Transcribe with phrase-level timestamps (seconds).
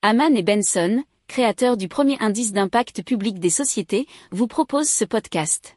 [0.00, 5.76] Haman et Benson, créateurs du premier indice d'impact public des sociétés, vous proposent ce podcast.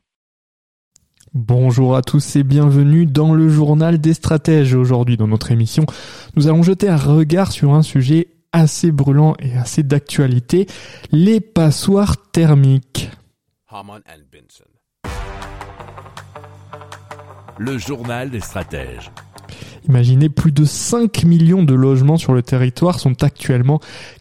[1.34, 4.76] Bonjour à tous et bienvenue dans le journal des stratèges.
[4.76, 5.88] Aujourd'hui dans notre émission,
[6.36, 10.68] nous allons jeter un regard sur un sujet assez brûlant et assez d'actualité,
[11.12, 13.10] les passoires thermiques.
[13.70, 14.66] Haman Benson.
[17.58, 19.10] Le journal des stratèges.
[19.88, 23.80] Imaginez, plus de 5 millions de logements sur le territoire sont actuellement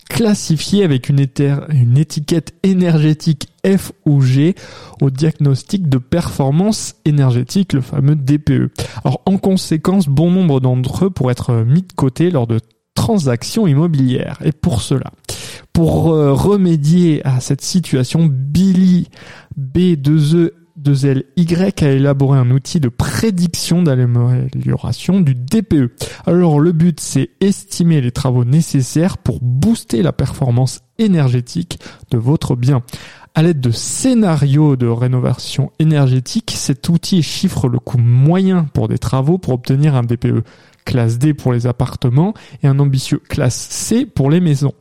[0.09, 4.55] classifiés avec une, étiquette énergétique F ou G
[5.01, 8.73] au diagnostic de performance énergétique, le fameux DPE.
[9.05, 12.61] Alors en conséquence, bon nombre d'entre eux pourraient être mis de côté lors de
[12.95, 14.39] transactions immobilières.
[14.45, 15.13] Et pour cela,
[15.73, 19.09] pour euh, remédier à cette situation, Billy
[19.59, 20.51] B2E
[20.83, 25.93] 2LY a élaboré un outil de prédiction d'amélioration du DPE.
[26.27, 31.79] Alors le but c'est estimer les travaux nécessaires pour booster la performance énergétique
[32.11, 32.83] de votre bien.
[33.35, 38.99] À l'aide de scénarios de rénovation énergétique, cet outil chiffre le coût moyen pour des
[38.99, 40.43] travaux pour obtenir un DPE
[40.85, 44.73] classe D pour les appartements et un ambitieux classe C pour les maisons.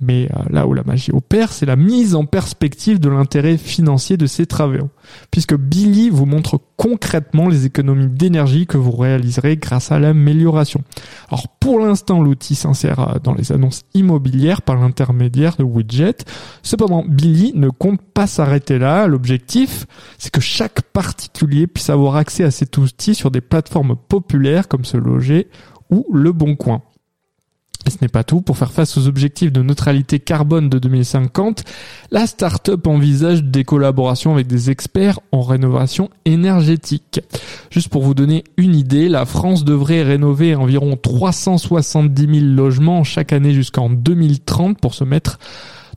[0.00, 4.16] Mais euh, là où la magie opère, c'est la mise en perspective de l'intérêt financier
[4.16, 4.88] de ces travaux,
[5.30, 10.82] puisque Billy vous montre concrètement les économies d'énergie que vous réaliserez grâce à l'amélioration.
[11.28, 16.24] Alors pour l'instant, l'outil s'insère euh, dans les annonces immobilières par l'intermédiaire de widgets.
[16.62, 19.06] Cependant, Billy ne compte pas s'arrêter là.
[19.06, 24.68] L'objectif, c'est que chaque particulier puisse avoir accès à cet outil sur des plateformes populaires
[24.68, 25.48] comme ce loger
[25.90, 26.82] ou Le Bon Coin.
[27.90, 28.40] Ce n'est pas tout.
[28.40, 31.64] Pour faire face aux objectifs de neutralité carbone de 2050,
[32.10, 37.20] la start-up envisage des collaborations avec des experts en rénovation énergétique.
[37.70, 43.32] Juste pour vous donner une idée, la France devrait rénover environ 370 000 logements chaque
[43.32, 45.38] année jusqu'en 2030 pour se mettre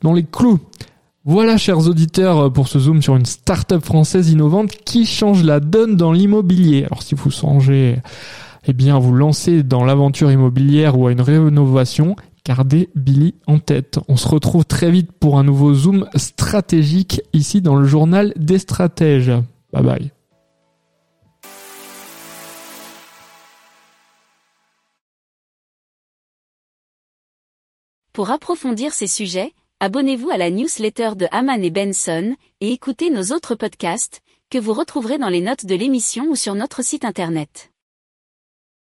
[0.01, 0.59] dans les clous.
[1.25, 5.95] Voilà, chers auditeurs, pour ce zoom sur une start-up française innovante qui change la donne
[5.95, 6.83] dans l'immobilier.
[6.83, 8.01] Alors, si vous songez
[8.65, 12.15] eh bien vous lancez dans l'aventure immobilière ou à une rénovation,
[12.45, 13.99] gardez Billy en tête.
[14.07, 18.59] On se retrouve très vite pour un nouveau zoom stratégique ici dans le journal des
[18.59, 19.31] stratèges.
[19.71, 20.11] Bye bye.
[28.13, 33.35] Pour approfondir ces sujets, abonnez-vous à la newsletter de Haman et Benson et écoutez nos
[33.35, 37.72] autres podcasts que vous retrouverez dans les notes de l'émission ou sur notre site internet.